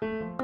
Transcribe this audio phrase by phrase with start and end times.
[0.00, 0.39] Thank you.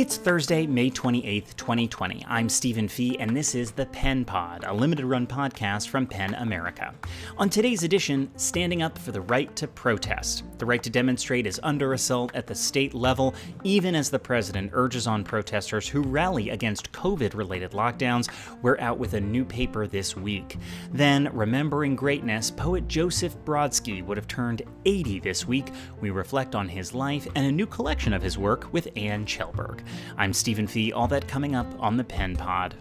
[0.00, 2.24] It's Thursday, May 28th, 2020.
[2.26, 6.36] I'm Stephen Fee, and this is the Pen Pod, a limited run podcast from PEN
[6.36, 6.94] America.
[7.36, 10.44] On today's edition, standing up for the right to protest.
[10.56, 14.70] The right to demonstrate is under assault at the state level, even as the president
[14.72, 18.30] urges on protesters who rally against COVID related lockdowns.
[18.62, 20.56] We're out with a new paper this week.
[20.94, 25.68] Then, remembering greatness, poet Joseph Brodsky would have turned 80 this week.
[26.00, 29.82] We reflect on his life and a new collection of his work with Ann Kjellberg.
[30.16, 32.74] I'm Stephen Fee, all that coming up on the Pen Pod.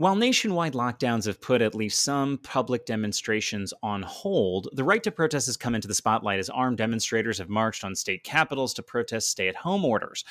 [0.00, 5.10] While nationwide lockdowns have put at least some public demonstrations on hold, the right to
[5.10, 8.82] protest has come into the spotlight as armed demonstrators have marched on state capitals to
[8.82, 10.24] protest stay at home orders.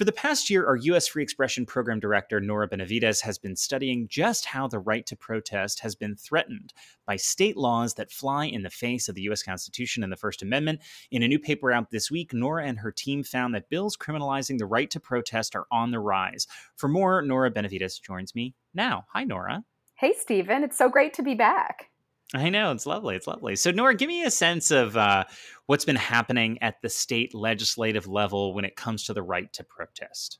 [0.00, 1.08] For the past year, our U.S.
[1.08, 5.80] Free Expression Program Director, Nora Benavidez, has been studying just how the right to protest
[5.80, 6.72] has been threatened
[7.04, 9.42] by state laws that fly in the face of the U.S.
[9.42, 10.80] Constitution and the First Amendment.
[11.10, 14.56] In a new paper out this week, Nora and her team found that bills criminalizing
[14.56, 16.46] the right to protest are on the rise.
[16.76, 19.04] For more, Nora Benavidez joins me now.
[19.12, 19.64] Hi, Nora.
[19.96, 20.64] Hey, Stephen.
[20.64, 21.89] It's so great to be back.
[22.32, 23.16] I know it's lovely.
[23.16, 23.56] It's lovely.
[23.56, 25.24] So, Nora, give me a sense of uh,
[25.66, 29.64] what's been happening at the state legislative level when it comes to the right to
[29.64, 30.38] protest.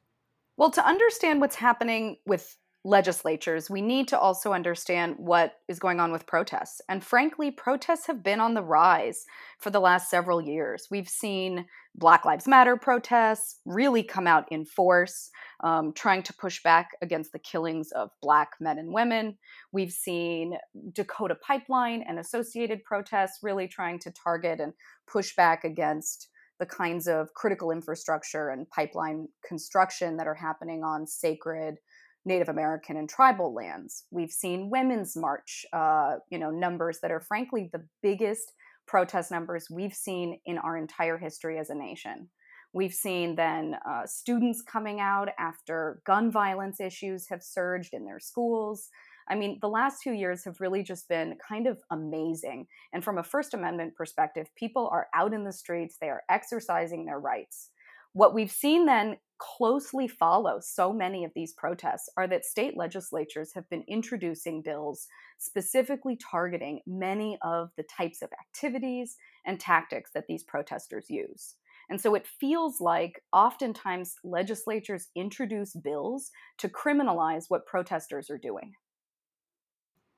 [0.57, 6.01] Well, to understand what's happening with legislatures, we need to also understand what is going
[6.01, 6.81] on with protests.
[6.89, 9.25] And frankly, protests have been on the rise
[9.59, 10.87] for the last several years.
[10.91, 15.31] We've seen Black Lives Matter protests really come out in force,
[15.63, 19.37] um, trying to push back against the killings of Black men and women.
[19.73, 20.57] We've seen
[20.95, 24.73] Dakota Pipeline and associated protests really trying to target and
[25.07, 26.29] push back against
[26.61, 31.77] the kinds of critical infrastructure and pipeline construction that are happening on sacred
[32.25, 34.05] Native American and tribal lands.
[34.11, 38.53] We've seen women's march, uh, you know, numbers that are frankly the biggest
[38.87, 42.29] protest numbers we've seen in our entire history as a nation.
[42.73, 48.21] We've seen then uh, students coming out after gun violence issues have surged in their
[48.21, 48.89] schools.
[49.29, 52.67] I mean, the last two years have really just been kind of amazing.
[52.93, 57.07] And from a First Amendment perspective, people are out in the streets, they are exercising
[57.07, 57.71] their rights.
[58.13, 63.53] What we've seen then closely follow so many of these protests are that state legislatures
[63.55, 65.09] have been introducing bills
[65.39, 71.55] specifically targeting many of the types of activities and tactics that these protesters use.
[71.89, 78.75] And so it feels like oftentimes legislatures introduce bills to criminalize what protesters are doing.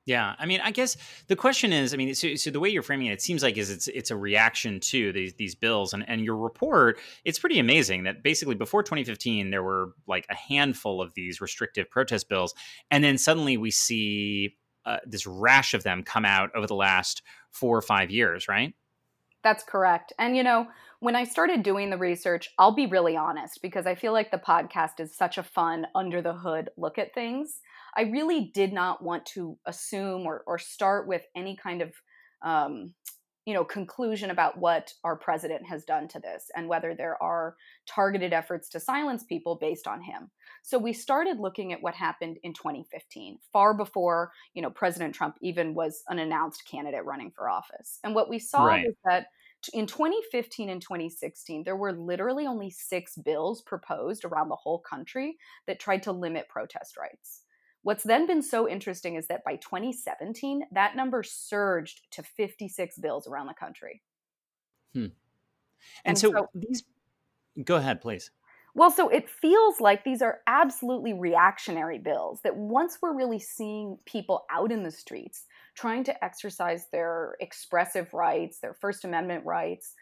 [0.05, 0.97] Yeah, I mean, I guess
[1.27, 3.57] the question is, I mean, so, so, the way you're framing it, it seems like
[3.57, 7.57] is it's it's a reaction to these these bills, and and your report, it's pretty
[7.57, 12.53] amazing that basically before 2015 there were like a handful of these restrictive protest bills,
[12.91, 17.21] and then suddenly we see uh, this rash of them come out over the last
[17.51, 18.73] four or five years, right?
[19.41, 20.67] That's correct, and you know,
[20.99, 24.37] when I started doing the research, I'll be really honest because I feel like the
[24.37, 27.61] podcast is such a fun under the hood look at things.
[27.95, 31.93] I really did not want to assume or, or start with any kind of
[32.43, 32.93] um,
[33.45, 37.55] you know conclusion about what our president has done to this and whether there are
[37.85, 40.31] targeted efforts to silence people based on him.
[40.61, 45.35] So we started looking at what happened in 2015 far before you know president trump
[45.41, 47.99] even was an announced candidate running for office.
[48.03, 48.85] And what we saw right.
[48.85, 49.27] was that
[49.73, 55.37] in 2015 and 2016 there were literally only six bills proposed around the whole country
[55.67, 57.41] that tried to limit protest rights
[57.83, 63.27] What's then been so interesting is that by 2017, that number surged to 56 bills
[63.27, 64.01] around the country.
[64.93, 64.99] Hmm.
[64.99, 65.11] And,
[66.05, 66.83] and so, so these,
[67.63, 68.31] go ahead, please.
[68.75, 73.99] Well, so it feels like these are absolutely reactionary bills that once we're really seeing
[74.05, 75.45] people out in the streets
[75.75, 79.93] trying to exercise their expressive rights, their First Amendment rights,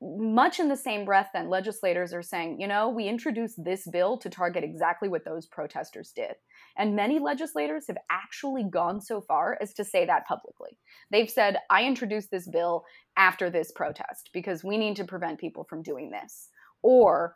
[0.00, 4.16] much in the same breath, then legislators are saying, you know, we introduced this bill
[4.18, 6.34] to target exactly what those protesters did.
[6.76, 10.78] And many legislators have actually gone so far as to say that publicly.
[11.10, 12.84] They've said, I introduced this bill
[13.16, 16.48] after this protest because we need to prevent people from doing this.
[16.82, 17.34] Or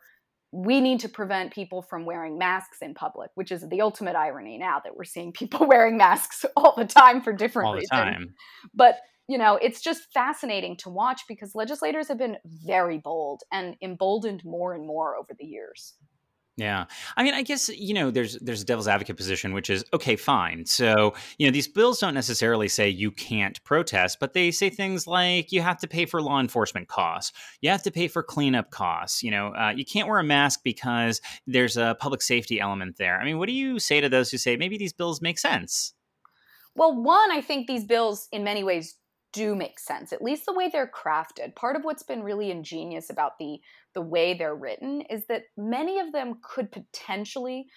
[0.53, 4.57] we need to prevent people from wearing masks in public, which is the ultimate irony
[4.57, 7.89] now that we're seeing people wearing masks all the time for different all the reasons.
[7.89, 8.33] Time.
[8.73, 13.75] But you know, it's just fascinating to watch because legislators have been very bold and
[13.81, 15.93] emboldened more and more over the years.
[16.55, 16.85] Yeah.
[17.17, 20.15] I mean, I guess, you know, there's there's a devil's advocate position which is okay,
[20.15, 20.67] fine.
[20.67, 25.07] So, you know, these bills don't necessarily say you can't protest, but they say things
[25.07, 27.31] like you have to pay for law enforcement costs.
[27.61, 30.59] You have to pay for cleanup costs, you know, uh, you can't wear a mask
[30.63, 33.19] because there's a public safety element there.
[33.19, 35.95] I mean, what do you say to those who say maybe these bills make sense?
[36.75, 38.95] Well, one, I think these bills in many ways
[39.33, 41.55] do make sense, at least the way they're crafted.
[41.55, 43.59] Part of what's been really ingenious about the
[43.93, 47.67] the way they're written is that many of them could potentially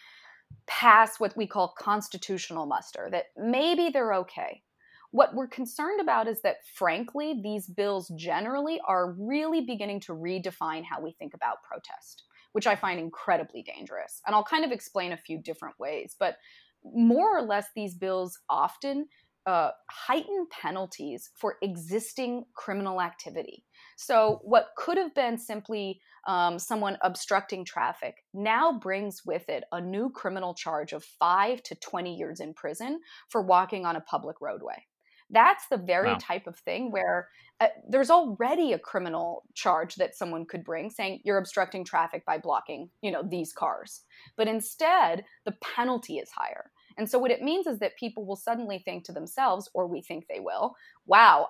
[0.66, 4.62] pass what we call constitutional muster, that maybe they're okay.
[5.10, 10.84] What we're concerned about is that, frankly, these bills generally are really beginning to redefine
[10.84, 14.20] how we think about protest, which I find incredibly dangerous.
[14.26, 16.16] And I'll kind of explain a few different ways.
[16.18, 16.36] But
[16.84, 19.06] more or less, these bills often
[19.46, 23.64] uh, heighten penalties for existing criminal activity.
[23.96, 29.80] So, what could have been simply um, someone obstructing traffic now brings with it a
[29.80, 34.40] new criminal charge of five to 20 years in prison for walking on a public
[34.40, 34.84] roadway.
[35.30, 36.18] That's the very wow.
[36.20, 37.28] type of thing where
[37.60, 42.38] uh, there's already a criminal charge that someone could bring saying you're obstructing traffic by
[42.38, 44.02] blocking, you know, these cars.
[44.36, 46.70] But instead, the penalty is higher.
[46.98, 50.02] And so what it means is that people will suddenly think to themselves or we
[50.02, 50.74] think they will,
[51.06, 51.48] wow,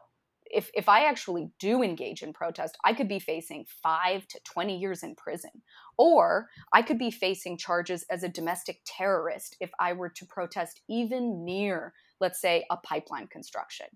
[0.50, 4.78] if if I actually do engage in protest, I could be facing 5 to 20
[4.78, 5.50] years in prison.
[5.98, 10.82] Or I could be facing charges as a domestic terrorist if I were to protest
[10.88, 13.86] even near, let's say, a pipeline construction.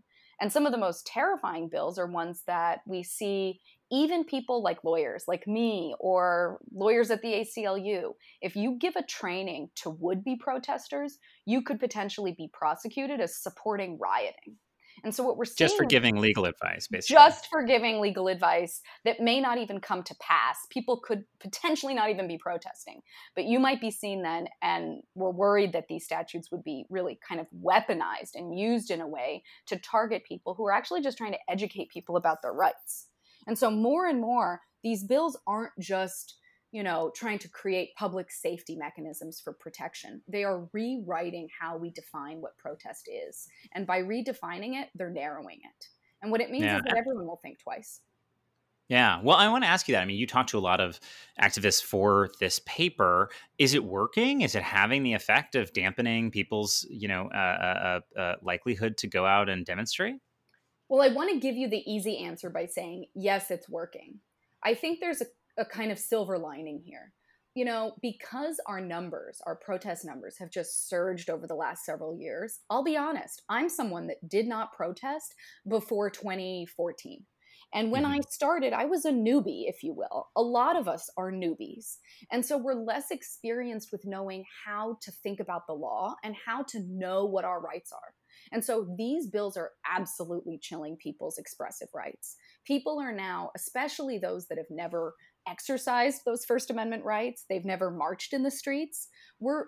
[0.41, 4.85] And some of the most terrifying bills are ones that we see even people like
[4.85, 8.13] lawyers, like me, or lawyers at the ACLU.
[8.41, 13.43] If you give a training to would be protesters, you could potentially be prosecuted as
[13.43, 14.57] supporting rioting.
[15.03, 18.29] And so what we're seeing just for giving legal advice, basically, just for giving legal
[18.29, 20.59] advice that may not even come to pass.
[20.71, 23.01] People could potentially not even be protesting,
[23.35, 27.19] but you might be seen then, and we're worried that these statutes would be really
[27.27, 31.17] kind of weaponized and used in a way to target people who are actually just
[31.17, 33.07] trying to educate people about their rights.
[33.47, 36.37] And so more and more, these bills aren't just
[36.73, 40.23] you know, trying to create public safety mechanisms for protection.
[40.29, 43.49] They are rewriting how we define what protest is.
[43.75, 45.87] And by redefining it, they're narrowing it.
[46.23, 46.77] And what it means yeah.
[46.77, 48.01] is that everyone will think twice.
[48.89, 49.21] Yeah.
[49.23, 50.03] Well, I want to ask you that.
[50.03, 50.99] I mean, you talked to a lot of
[51.41, 53.31] activists for this paper.
[53.57, 54.41] Is it working?
[54.41, 58.97] Is it having the effect of dampening people's, you know, uh, uh, uh, uh likelihood
[58.99, 60.17] to go out and demonstrate?
[60.91, 64.19] Well, I want to give you the easy answer by saying, yes, it's working.
[64.63, 65.27] I think there's a
[65.61, 67.13] a kind of silver lining here.
[67.55, 72.17] You know, because our numbers, our protest numbers, have just surged over the last several
[72.17, 75.35] years, I'll be honest, I'm someone that did not protest
[75.69, 77.27] before 2014.
[77.75, 78.13] And when mm-hmm.
[78.13, 80.29] I started, I was a newbie, if you will.
[80.37, 81.97] A lot of us are newbies.
[82.31, 86.63] And so we're less experienced with knowing how to think about the law and how
[86.69, 88.15] to know what our rights are.
[88.53, 92.37] And so these bills are absolutely chilling people's expressive rights.
[92.65, 95.15] People are now, especially those that have never
[95.49, 97.45] exercised those First Amendment rights.
[97.49, 99.09] They've never marched in the streets.
[99.39, 99.67] We're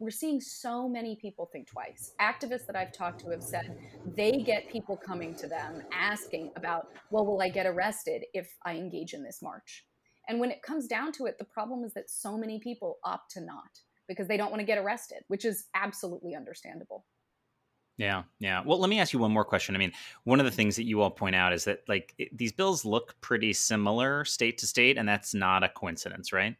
[0.00, 2.14] we're seeing so many people think twice.
[2.20, 3.76] Activists that I've talked to have said
[4.16, 8.74] they get people coming to them asking about, well, will I get arrested if I
[8.74, 9.84] engage in this march?
[10.28, 13.32] And when it comes down to it, the problem is that so many people opt
[13.32, 17.04] to not because they don't want to get arrested, which is absolutely understandable.
[17.98, 18.62] Yeah, yeah.
[18.64, 19.74] Well, let me ask you one more question.
[19.74, 19.92] I mean,
[20.24, 22.84] one of the things that you all point out is that like it, these bills
[22.84, 26.56] look pretty similar state to state, and that's not a coincidence, right?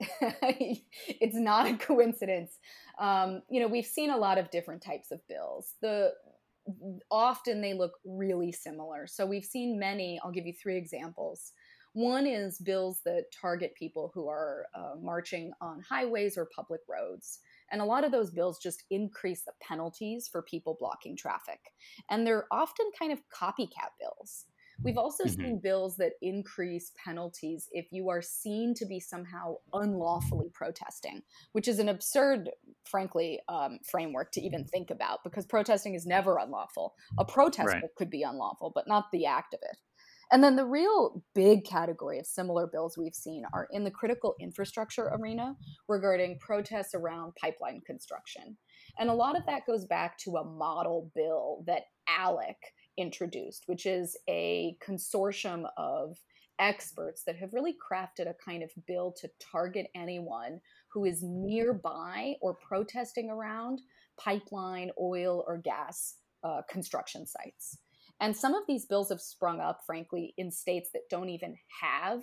[0.00, 2.58] it's not a coincidence.
[2.98, 5.74] Um, you know, we've seen a lot of different types of bills.
[5.80, 6.12] The
[7.10, 9.06] often they look really similar.
[9.06, 10.20] So we've seen many.
[10.22, 11.52] I'll give you three examples.
[11.92, 17.38] One is bills that target people who are uh, marching on highways or public roads.
[17.70, 21.60] And a lot of those bills just increase the penalties for people blocking traffic.
[22.10, 24.46] And they're often kind of copycat bills.
[24.82, 25.40] We've also mm-hmm.
[25.40, 31.66] seen bills that increase penalties if you are seen to be somehow unlawfully protesting, which
[31.66, 32.50] is an absurd,
[32.84, 36.94] frankly, um, framework to even think about because protesting is never unlawful.
[37.18, 37.84] A protest right.
[37.96, 39.78] could be unlawful, but not the act of it.
[40.32, 44.34] And then the real big category of similar bills we've seen are in the critical
[44.40, 45.54] infrastructure arena
[45.88, 48.56] regarding protests around pipeline construction.
[48.98, 52.56] And a lot of that goes back to a model bill that ALEC
[52.96, 56.16] introduced, which is a consortium of
[56.58, 62.34] experts that have really crafted a kind of bill to target anyone who is nearby
[62.40, 63.80] or protesting around
[64.18, 67.78] pipeline, oil, or gas uh, construction sites.
[68.20, 72.22] And some of these bills have sprung up, frankly, in states that don't even have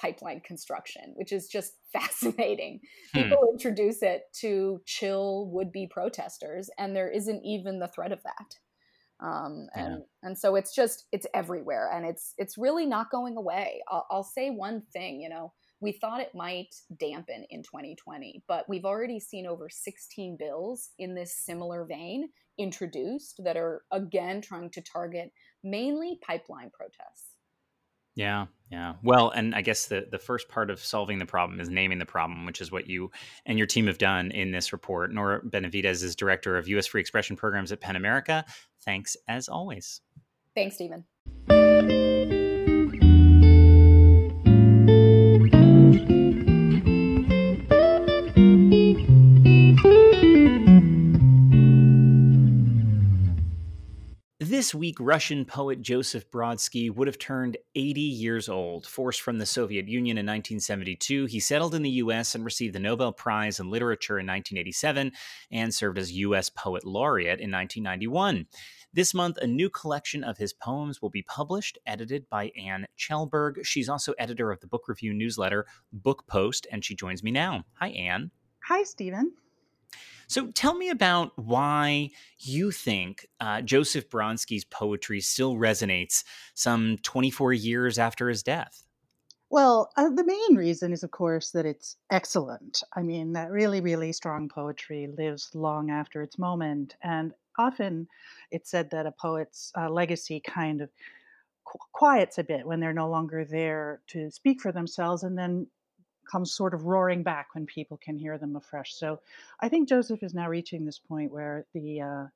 [0.00, 2.80] pipeline construction, which is just fascinating.
[3.12, 3.22] Hmm.
[3.22, 8.22] People introduce it to chill would be protesters, and there isn't even the threat of
[8.22, 8.56] that.
[9.20, 10.28] Um, and yeah.
[10.28, 13.82] and so it's just it's everywhere, and it's it's really not going away.
[13.88, 15.52] I'll, I'll say one thing, you know,
[15.84, 21.14] we thought it might dampen in 2020, but we've already seen over 16 bills in
[21.14, 25.30] this similar vein introduced that are again trying to target
[25.62, 27.34] mainly pipeline protests.
[28.16, 28.94] Yeah, yeah.
[29.02, 32.06] Well, and I guess the the first part of solving the problem is naming the
[32.06, 33.10] problem, which is what you
[33.44, 35.12] and your team have done in this report.
[35.12, 36.86] Nora Benavidez is director of U.S.
[36.86, 38.44] Free Expression Programs at PEN America.
[38.84, 40.00] Thanks as always.
[40.54, 41.04] Thanks, Stephen.
[54.64, 58.86] This week, Russian poet Joseph Brodsky would have turned 80 years old.
[58.86, 62.34] Forced from the Soviet Union in 1972, he settled in the U.S.
[62.34, 65.12] and received the Nobel Prize in Literature in 1987
[65.52, 66.48] and served as U.S.
[66.48, 68.46] Poet Laureate in 1991.
[68.94, 73.66] This month, a new collection of his poems will be published, edited by Ann Kjellberg.
[73.66, 77.64] She's also editor of the book review newsletter Book Post, and she joins me now.
[77.80, 78.30] Hi, Ann.
[78.66, 79.34] Hi, Stephen.
[80.26, 87.52] So tell me about why you think uh, Joseph Brodsky's poetry still resonates some 24
[87.52, 88.84] years after his death.
[89.50, 92.82] Well, uh, the main reason is, of course, that it's excellent.
[92.96, 96.96] I mean, that really, really strong poetry lives long after its moment.
[97.02, 98.08] And often
[98.50, 100.90] it's said that a poet's uh, legacy kind of
[101.64, 105.66] qu- quiets a bit when they're no longer there to speak for themselves and then
[106.30, 108.94] comes sort of roaring back when people can hear them afresh.
[108.94, 109.20] So
[109.60, 112.26] I think Joseph is now reaching this point where the uh,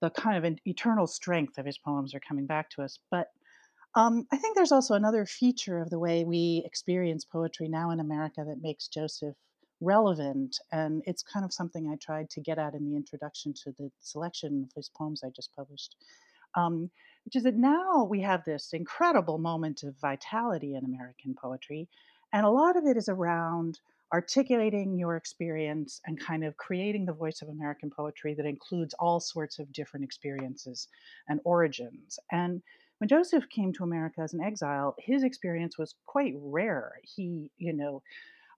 [0.00, 2.98] the kind of eternal strength of his poems are coming back to us.
[3.10, 3.28] But
[3.94, 8.00] um, I think there's also another feature of the way we experience poetry now in
[8.00, 9.36] America that makes Joseph
[9.80, 10.58] relevant.
[10.72, 13.90] And it's kind of something I tried to get at in the introduction to the
[14.00, 15.96] selection of his poems I just published.
[16.54, 16.90] Um,
[17.24, 21.88] which is that now we have this incredible moment of vitality in American poetry
[22.32, 23.78] and a lot of it is around
[24.12, 29.20] articulating your experience and kind of creating the voice of American poetry that includes all
[29.20, 30.88] sorts of different experiences
[31.28, 32.18] and origins.
[32.32, 32.60] And
[32.98, 36.92] when Joseph came to America as an exile, his experience was quite rare.
[37.02, 38.02] He, you know,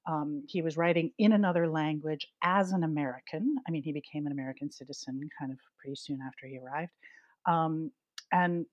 [0.06, 3.56] um, he was writing in another language as an American.
[3.68, 6.92] I mean, he became an American citizen kind of pretty soon after he arrived.
[7.46, 7.92] Um,
[8.32, 8.66] and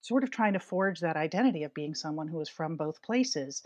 [0.00, 3.62] sort of trying to forge that identity of being someone who was from both places.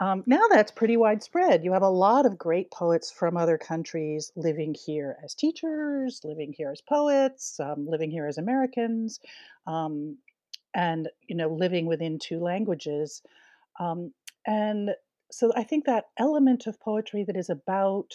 [0.00, 1.64] Um, now that's pretty widespread.
[1.64, 6.52] You have a lot of great poets from other countries living here as teachers, living
[6.52, 9.18] here as poets, um, living here as Americans,
[9.66, 10.16] um,
[10.74, 13.22] and you know, living within two languages.
[13.80, 14.12] Um,
[14.46, 14.90] and
[15.32, 18.14] so I think that element of poetry that is about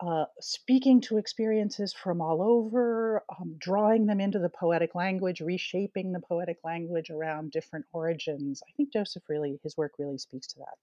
[0.00, 6.12] uh, speaking to experiences from all over, um, drawing them into the poetic language, reshaping
[6.12, 8.62] the poetic language around different origins.
[8.68, 10.76] I think Joseph really, his work really speaks to that.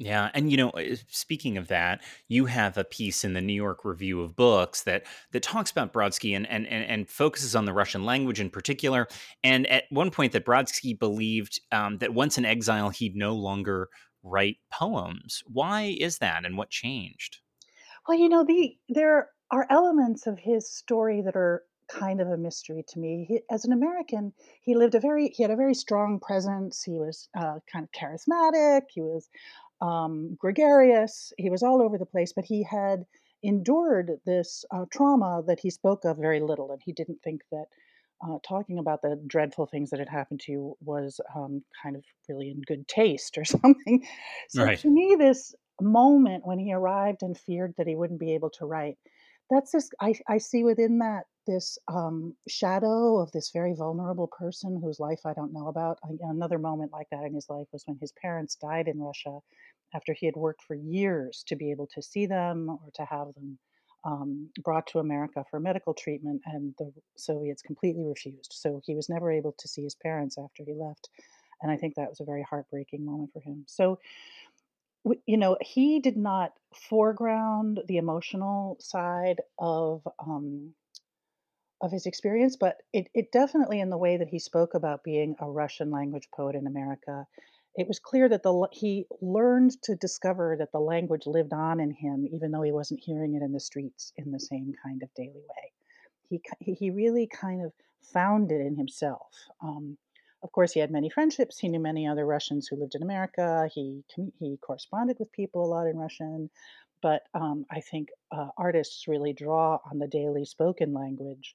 [0.00, 0.72] Yeah, and you know,
[1.08, 5.04] speaking of that, you have a piece in the New York Review of Books that
[5.32, 9.08] that talks about Brodsky and and and, and focuses on the Russian language in particular.
[9.44, 13.90] And at one point, that Brodsky believed um, that once in exile, he'd no longer
[14.22, 15.42] write poems.
[15.46, 17.40] Why is that, and what changed?
[18.08, 22.38] Well, you know, the there are elements of his story that are kind of a
[22.38, 23.26] mystery to me.
[23.28, 26.82] He, as an American, he lived a very he had a very strong presence.
[26.82, 28.84] He was uh, kind of charismatic.
[28.94, 29.28] He was
[29.80, 31.32] um, gregarious.
[31.38, 33.04] He was all over the place, but he had
[33.42, 37.66] endured this uh, trauma that he spoke of very little, and he didn't think that
[38.22, 42.04] uh, talking about the dreadful things that had happened to you was um, kind of
[42.28, 44.06] really in good taste or something.
[44.50, 44.78] So right.
[44.78, 48.66] to me, this moment when he arrived and feared that he wouldn't be able to
[48.66, 48.98] write,
[49.50, 54.80] that's this I, I see within that this um, shadow of this very vulnerable person
[54.82, 55.98] whose life I don't know about.
[56.20, 59.38] Another moment like that in his life was when his parents died in Russia
[59.94, 63.34] after he had worked for years to be able to see them or to have
[63.34, 63.58] them
[64.04, 68.52] um, brought to America for medical treatment, and the Soviets completely refused.
[68.54, 71.10] So he was never able to see his parents after he left.
[71.62, 73.64] And I think that was a very heartbreaking moment for him.
[73.66, 73.98] So,
[75.26, 76.52] you know, he did not
[76.88, 80.74] foreground the emotional side of um,
[81.82, 85.34] of his experience, but it, it definitely in the way that he spoke about being
[85.40, 87.26] a Russian language poet in America
[87.76, 91.92] it was clear that the he learned to discover that the language lived on in
[91.92, 95.14] him, even though he wasn't hearing it in the streets in the same kind of
[95.14, 95.72] daily way.
[96.28, 99.28] He he really kind of found it in himself.
[99.62, 99.96] Um,
[100.42, 101.58] of course, he had many friendships.
[101.58, 103.68] He knew many other Russians who lived in America.
[103.72, 104.02] He
[104.38, 106.50] he corresponded with people a lot in Russian,
[107.02, 111.54] but um, I think uh, artists really draw on the daily spoken language,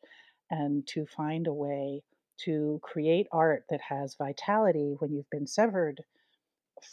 [0.50, 2.04] and to find a way
[2.38, 6.04] to create art that has vitality when you've been severed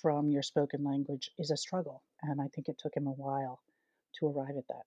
[0.00, 2.02] from your spoken language is a struggle.
[2.22, 3.60] And I think it took him a while
[4.20, 4.84] to arrive at that.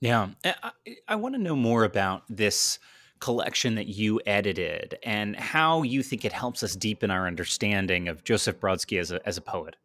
[0.00, 0.28] Yeah.
[0.44, 0.72] I,
[1.08, 2.78] I want to know more about this
[3.22, 8.24] collection that you edited and how you think it helps us deepen our understanding of
[8.24, 9.76] Joseph Brodsky as a, as a poet.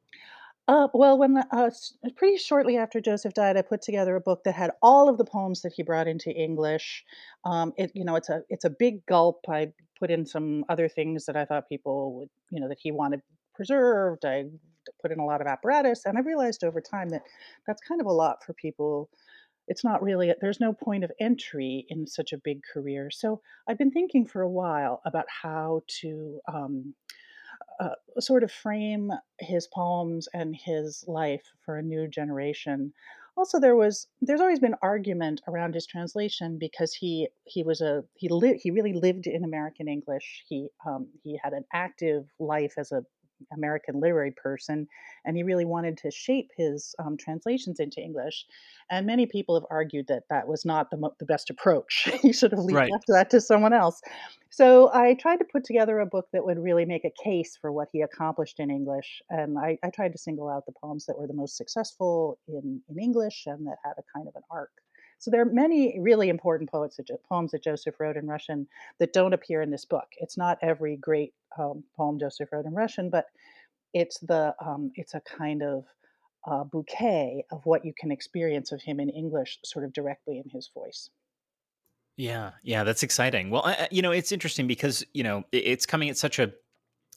[0.67, 1.70] Uh, well, when uh,
[2.17, 5.24] pretty shortly after Joseph died, I put together a book that had all of the
[5.24, 7.06] poems that he brought into English.
[7.46, 9.46] Um, it, you know, it's a it's a big gulp.
[9.48, 12.91] I put in some other things that I thought people would, you know, that he
[12.91, 13.22] wanted
[13.56, 14.25] preserved.
[14.25, 14.46] I
[15.01, 17.22] put in a lot of apparatus, and I realized over time that
[17.65, 19.10] that's kind of a lot for people.
[19.68, 23.10] It's not really, there's no point of entry in such a big career.
[23.12, 26.94] So I've been thinking for a while about how to um,
[27.80, 32.94] uh, sort of frame his poems and his life for a new generation.
[33.36, 38.04] Also, there was there's always been argument around his translation because he he was a
[38.16, 40.44] he lived he really lived in American English.
[40.50, 43.04] He um, he had an active life as a
[43.53, 44.88] American literary person,
[45.25, 48.46] and he really wanted to shape his um, translations into English.
[48.89, 52.10] And many people have argued that that was not the, the best approach.
[52.22, 52.91] he should have right.
[52.91, 54.01] left that to someone else.
[54.50, 57.72] So I tried to put together a book that would really make a case for
[57.72, 59.22] what he accomplished in English.
[59.29, 62.82] And I, I tried to single out the poems that were the most successful in,
[62.89, 64.72] in English and that had a kind of an arc.
[65.20, 68.68] So there are many really important poets, poems that Joseph wrote in Russian
[69.00, 70.08] that don't appear in this book.
[70.18, 73.26] It's not every great um, poem Joseph wrote in Russian, but
[73.94, 75.86] it's the um, it's a kind of
[76.46, 80.50] uh, bouquet of what you can experience of him in English, sort of directly in
[80.50, 81.10] his voice.
[82.16, 83.50] Yeah, yeah, that's exciting.
[83.50, 86.54] Well, I, you know, it's interesting because you know it's coming at such a,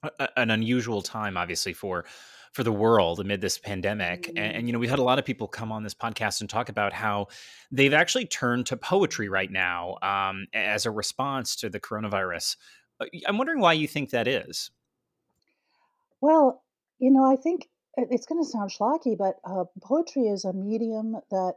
[0.02, 2.04] a an unusual time, obviously for
[2.52, 4.22] for the world amid this pandemic.
[4.22, 4.38] Mm-hmm.
[4.38, 6.50] And, and, you know, we've had a lot of people come on this podcast and
[6.50, 7.28] talk about how
[7.70, 12.56] they've actually turned to poetry right now um, as a response to the coronavirus.
[13.00, 14.70] Uh, I'm wondering why you think that is.
[16.20, 16.62] Well,
[16.98, 21.16] you know, I think it's going to sound schlocky, but uh, poetry is a medium
[21.30, 21.54] that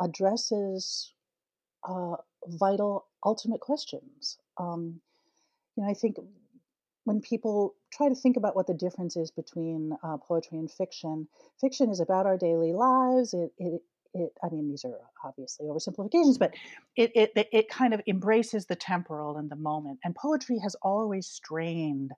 [0.00, 1.12] addresses
[1.88, 4.38] uh, vital, ultimate questions.
[4.58, 5.00] Um,
[5.76, 6.16] you know, I think
[7.04, 11.28] when people try to think about what the difference is between uh, poetry and fiction,
[11.60, 13.34] fiction is about our daily lives.
[13.34, 13.82] It, it,
[14.14, 16.54] it, I mean, these are obviously oversimplifications, but
[16.96, 19.98] it, it, it kind of embraces the temporal and the moment.
[20.04, 22.12] And poetry has always strained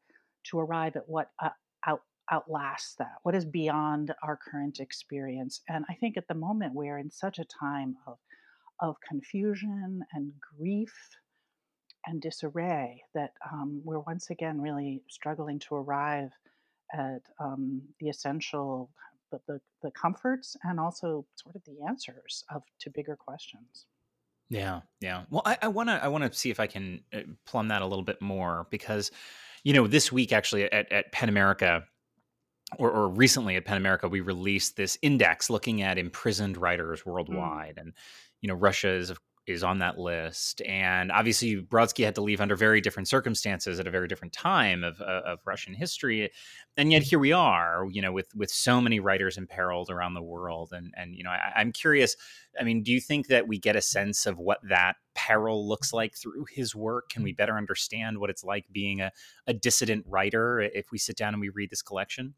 [0.50, 1.50] to arrive at what uh,
[1.86, 5.62] out, outlasts that, what is beyond our current experience.
[5.68, 8.18] And I think at the moment we're in such a time of,
[8.80, 10.94] of confusion and grief
[12.06, 16.30] and disarray that um, we're once again really struggling to arrive
[16.92, 18.90] at um, the essential
[19.32, 23.86] the, the, the comforts and also sort of the answers of to bigger questions
[24.48, 27.66] yeah yeah well i want to i want to see if i can uh, plumb
[27.66, 29.10] that a little bit more because
[29.64, 31.82] you know this week actually at, at pen america
[32.78, 37.06] or, or, recently at PEN America, we released this index looking at imprisoned writers mm.
[37.06, 37.80] worldwide, mm.
[37.80, 37.92] and
[38.40, 40.60] you know Russia is of is on that list.
[40.62, 44.82] And obviously, Brodsky had to leave under very different circumstances at a very different time
[44.82, 46.30] of, uh, of Russian history.
[46.76, 50.22] And yet here we are, you know, with with so many writers imperiled around the
[50.22, 50.72] world.
[50.72, 52.16] And and you know, I, I'm curious.
[52.58, 55.92] I mean, do you think that we get a sense of what that peril looks
[55.92, 57.08] like through his work?
[57.10, 59.12] Can we better understand what it's like being a,
[59.46, 62.34] a dissident writer if we sit down and we read this collection?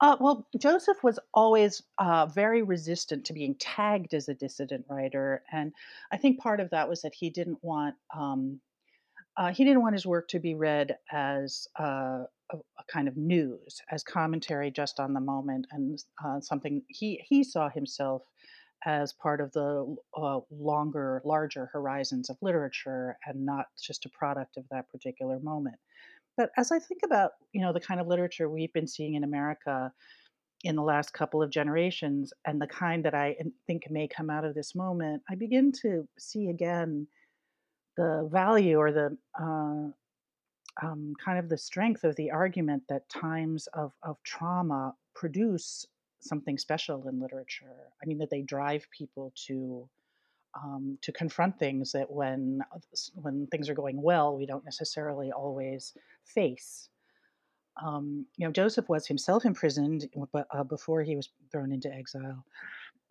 [0.00, 5.42] Uh, well, Joseph was always uh, very resistant to being tagged as a dissident writer,
[5.52, 5.72] and
[6.12, 8.60] I think part of that was that he didn't want um,
[9.36, 13.16] uh, he didn't want his work to be read as uh, a, a, kind of
[13.16, 18.22] news, as commentary just on the moment, and uh, something he he saw himself
[18.86, 24.56] as part of the uh, longer, larger horizons of literature, and not just a product
[24.56, 25.76] of that particular moment.
[26.36, 29.24] But as I think about, you know, the kind of literature we've been seeing in
[29.24, 29.92] America
[30.64, 34.44] in the last couple of generations and the kind that I think may come out
[34.44, 37.06] of this moment, I begin to see again
[37.96, 39.90] the value or the uh,
[40.82, 45.86] um, kind of the strength of the argument that times of, of trauma produce
[46.20, 47.92] something special in literature.
[48.02, 49.88] I mean, that they drive people to
[50.62, 52.60] um, to confront things that when
[53.14, 56.88] when things are going well, we don't necessarily always face.
[57.82, 62.44] Um, you know, Joseph was himself imprisoned, but uh, before he was thrown into exile,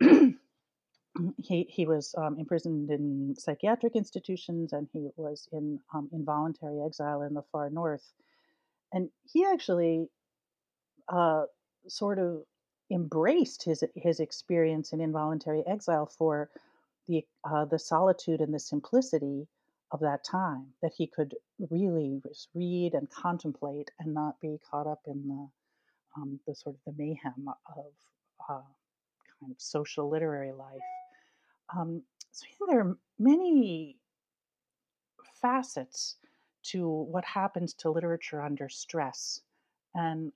[0.00, 7.22] he he was um, imprisoned in psychiatric institutions, and he was in um, involuntary exile
[7.22, 8.12] in the far north.
[8.92, 10.08] And he actually
[11.08, 11.44] uh,
[11.88, 12.44] sort of
[12.90, 16.50] embraced his his experience in involuntary exile for
[17.08, 19.46] the uh, the solitude and the simplicity
[19.92, 21.34] of that time that he could
[21.70, 22.20] really
[22.54, 25.48] read and contemplate and not be caught up in the
[26.16, 27.84] um, the sort of the mayhem of
[28.48, 28.62] uh,
[29.40, 30.80] kind of social literary life.
[31.76, 33.96] Um, so there are many
[35.40, 36.16] facets
[36.64, 39.40] to what happens to literature under stress.
[39.94, 40.32] And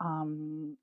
[0.00, 0.76] um,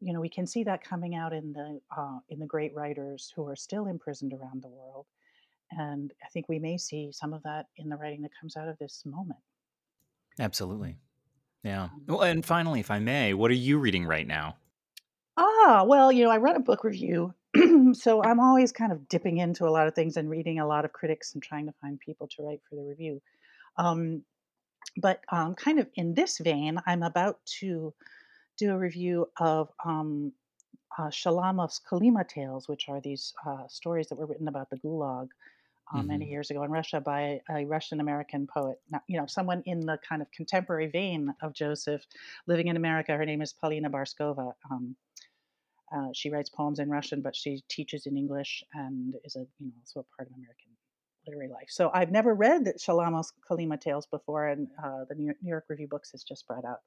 [0.00, 3.32] you know, we can see that coming out in the uh, in the great writers
[3.34, 5.06] who are still imprisoned around the world,
[5.70, 8.68] and I think we may see some of that in the writing that comes out
[8.68, 9.40] of this moment.
[10.38, 10.96] Absolutely,
[11.62, 11.84] yeah.
[11.84, 14.56] Um, well, and finally, if I may, what are you reading right now?
[15.36, 17.34] Ah, well, you know, I run a book review,
[17.92, 20.84] so I'm always kind of dipping into a lot of things and reading a lot
[20.84, 23.20] of critics and trying to find people to write for the review.
[23.76, 24.22] Um,
[24.96, 27.92] but um, kind of in this vein, I'm about to
[28.58, 30.32] do a review of um,
[30.98, 35.28] uh, Shalamov's Kolyma tales, which are these uh, stories that were written about the Gulag
[35.92, 36.06] uh, mm-hmm.
[36.06, 38.80] many years ago in Russia by a Russian American poet.
[38.90, 42.02] Not, you know, someone in the kind of contemporary vein of Joseph,
[42.46, 43.12] living in America.
[43.12, 44.52] Her name is Polina Barskova.
[44.70, 44.96] Um,
[45.94, 49.66] uh, she writes poems in Russian, but she teaches in English and is a you
[49.66, 50.72] know also a part of American
[51.26, 51.68] literary life.
[51.68, 55.64] So I've never read Shalamov's Kolyma tales before, and uh, the New York, New York
[55.68, 56.80] Review Books has just brought out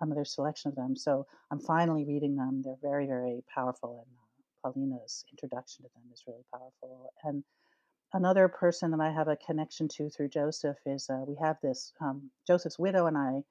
[0.00, 0.96] another selection of them.
[0.96, 2.62] So I'm finally reading them.
[2.62, 7.12] They're very, very powerful, and uh, Polina's introduction to them is really powerful.
[7.24, 7.44] And
[8.12, 11.92] another person that I have a connection to through Joseph is uh, we have this
[12.00, 13.42] um, Joseph's widow and I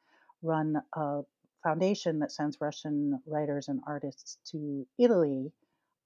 [0.42, 1.22] run a
[1.64, 5.52] foundation that sends Russian writers and artists to Italy,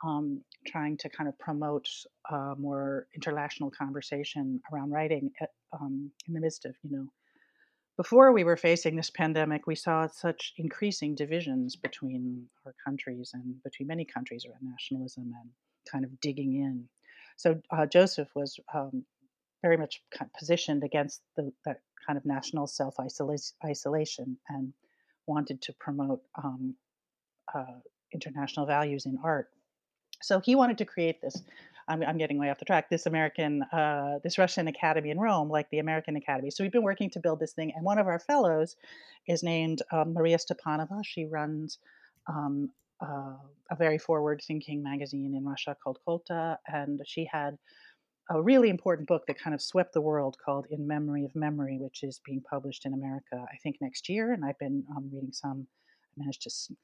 [0.05, 1.87] um, trying to kind of promote
[2.31, 7.07] a more international conversation around writing at, um, in the midst of you know
[7.99, 13.61] before we were facing this pandemic, we saw such increasing divisions between our countries and
[13.61, 15.49] between many countries around nationalism and
[15.91, 16.87] kind of digging in.
[17.35, 19.03] So uh, Joseph was um,
[19.61, 20.01] very much
[20.39, 22.95] positioned against the, that kind of national self
[23.65, 24.71] isolation and
[25.27, 26.75] wanted to promote um,
[27.53, 27.81] uh,
[28.13, 29.49] international values in art.
[30.21, 31.43] So he wanted to create this
[31.89, 32.89] I'm, I'm getting way off the track.
[32.89, 36.51] This American, uh, this Russian Academy in Rome, like the American Academy.
[36.51, 38.75] So we've been working to build this thing, and one of our fellows
[39.27, 40.99] is named um, Maria Stepanova.
[41.03, 41.79] She runs
[42.27, 42.69] um,
[43.01, 43.35] uh,
[43.71, 47.57] a very forward-thinking magazine in Russia called Colta, and she had
[48.29, 51.77] a really important book that kind of swept the world called In Memory of Memory,
[51.79, 54.33] which is being published in America, I think, next year.
[54.33, 55.67] And I've been um, reading some.
[56.19, 56.75] Managed to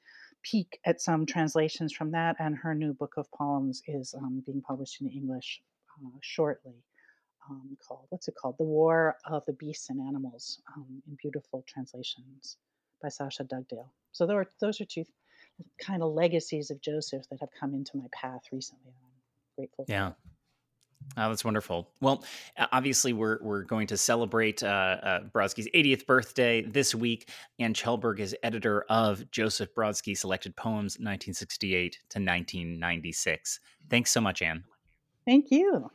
[0.42, 4.62] peek at some translations from that, and her new book of poems is um, being
[4.62, 5.60] published in English
[6.04, 6.82] uh, shortly.
[7.48, 8.56] Um, called what's it called?
[8.58, 12.56] The War of the Beasts and Animals um, in beautiful translations
[13.02, 13.92] by Sasha Dugdale.
[14.12, 15.04] So those are, those are two
[15.80, 18.88] kind of legacies of Joseph that have come into my path recently.
[18.88, 19.84] And I'm grateful.
[19.88, 20.10] Yeah.
[20.10, 20.35] For.
[21.16, 21.90] Oh, that's wonderful.
[22.00, 22.24] Well,
[22.72, 27.30] obviously, we're we're going to celebrate uh, uh, Brodsky's 80th birthday this week.
[27.58, 33.60] Ann Kjellberg is editor of Joseph Brodsky Selected Poems, 1968 to 1996.
[33.88, 34.64] Thanks so much, Ann.
[35.24, 35.90] Thank you.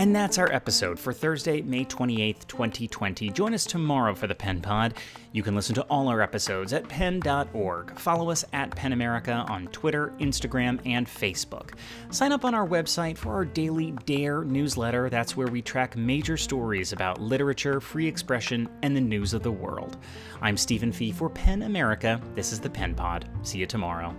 [0.00, 3.28] And that's our episode for Thursday, May 28th, 2020.
[3.32, 4.94] Join us tomorrow for the Pen Pod.
[5.32, 7.98] You can listen to all our episodes at pen.org.
[7.98, 11.72] Follow us at PEN America on Twitter, Instagram, and Facebook.
[12.08, 15.10] Sign up on our website for our daily Dare newsletter.
[15.10, 19.52] That's where we track major stories about literature, free expression, and the news of the
[19.52, 19.98] world.
[20.40, 22.18] I'm Stephen Fee for PEN America.
[22.34, 23.28] This is the Pen Pod.
[23.42, 24.16] See you tomorrow.